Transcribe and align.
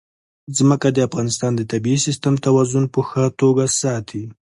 ځمکه 0.57 0.87
د 0.91 0.97
افغانستان 1.07 1.51
د 1.55 1.61
طبعي 1.71 1.97
سیسټم 2.05 2.35
توازن 2.45 2.83
په 2.93 2.99
ښه 3.09 3.23
توګه 3.41 3.63
ساتي. 3.81 4.23